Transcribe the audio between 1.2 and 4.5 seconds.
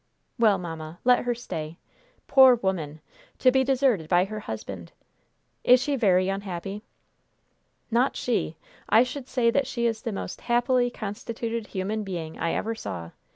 her stay. Poor woman! To be deserted by her